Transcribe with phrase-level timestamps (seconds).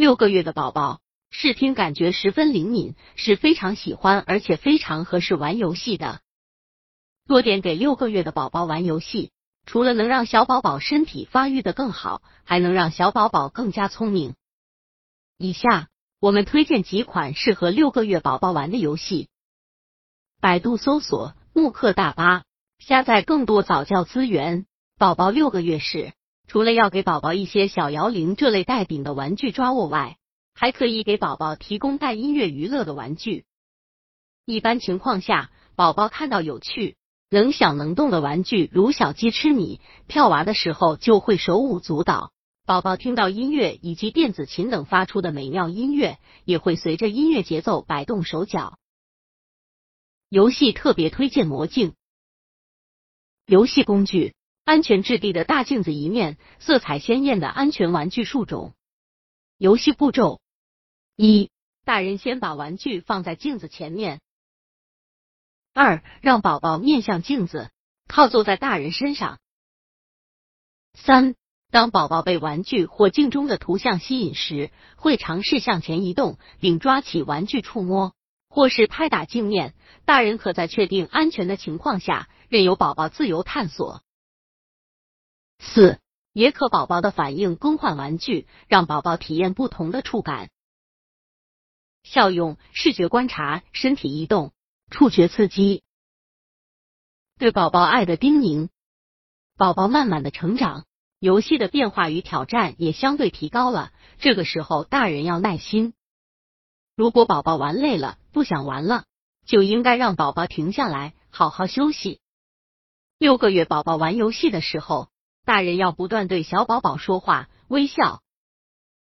[0.00, 6.22] 六个月的宝宝视听感觉十分灵敏，是非常喜欢而且非常合适玩游戏的。
[7.26, 9.30] 多点给六个月的宝宝玩游戏，
[9.66, 14.36] 除了能让小宝宝身体发育的更好，还能让小宝宝更加聪明。
[15.36, 15.88] 以下
[16.18, 19.28] 我们推荐几款适合六个月宝宝玩的游戏。
[20.40, 22.44] 百度搜索慕课大巴，
[22.78, 24.64] 下载更多早教资源。
[24.96, 26.14] 宝宝六个月时，
[26.50, 30.18] 除了要给宝宝一些小摇铃这类带柄的玩具抓握外，
[30.52, 33.44] 还可以给宝宝提供带音乐娱乐的玩具。
[34.46, 36.96] 一般情况下，宝宝看到有趣、
[37.30, 42.32] 能想能动的玩具，如小鸡吃米、跳娃的时候，就会手舞足蹈。
[42.66, 48.76] 宝宝听到音乐以及电子琴等发出的美妙音乐，也会随着音乐节奏摆动手脚。
[50.28, 51.94] 游戏特别推荐魔镜。
[53.46, 54.34] 游戏工具：
[54.70, 58.72] 安全质地的大镜子一面，色彩鲜艳的安全玩具数种。
[59.58, 60.40] 游戏步骤：
[61.16, 61.50] 一、
[61.84, 64.20] 大人先把玩具放在镜子前面；
[65.74, 67.72] 二、让宝宝面向镜子，
[68.06, 69.38] 靠坐在大人身上；
[70.94, 71.34] 三、
[71.72, 78.14] 当宝宝被玩具或镜中的图像吸引时，会尝试向前移动，并抓起玩具触摸。
[78.48, 79.74] 或是拍打镜面，
[80.04, 84.04] 大人可在确定安全的情况下，任由宝宝自由探索。
[85.60, 86.00] 四，
[86.32, 90.50] 也可宝宝的反应更换玩具，让宝宝体验不同的触感。
[92.02, 94.52] 效用：视觉观察、身体移动、
[94.90, 95.84] 触觉刺激。
[97.38, 98.70] 对宝宝爱的叮咛，
[99.58, 100.86] 宝宝慢慢的成长，
[101.18, 105.92] 游戏的变化与挑战也相对提高了，这个时候大人要耐心。
[106.96, 109.04] 如果宝宝玩累了，不想玩了，
[109.44, 112.20] 就应该让宝宝停下来，好好休息。
[113.18, 115.09] 六个月宝宝玩游戏的时候，
[115.44, 118.20] 大人要不断对小宝宝说话、微笑。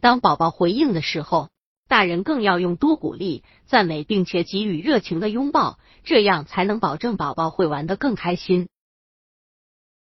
[0.00, 1.48] 当宝宝回应的时候，
[1.88, 8.68] 大人更要用多鼓励、赞美，并且给予热情的拥抱，这样才能保证宝宝会玩得更开心。